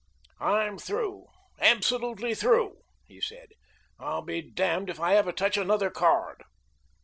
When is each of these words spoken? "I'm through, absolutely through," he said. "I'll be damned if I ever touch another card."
"I'm 0.39 0.79
through, 0.79 1.27
absolutely 1.59 2.33
through," 2.33 2.81
he 3.05 3.21
said. 3.21 3.49
"I'll 3.99 4.23
be 4.23 4.41
damned 4.41 4.89
if 4.89 4.99
I 4.99 5.15
ever 5.15 5.31
touch 5.31 5.57
another 5.57 5.91
card." 5.91 6.41